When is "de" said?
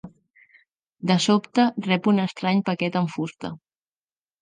1.11-1.17